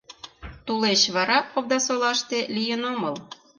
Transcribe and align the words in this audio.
Тулеч 0.65 1.01
вара 1.15 1.37
Овдасолаште 1.57 2.39
лийын 2.55 2.81
омыл. 2.91 3.15